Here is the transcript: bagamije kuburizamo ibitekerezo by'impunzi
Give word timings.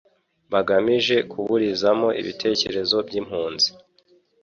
bagamije 0.53 1.15
kuburizamo 1.31 2.07
ibitekerezo 2.21 2.97
by'impunzi 3.07 3.67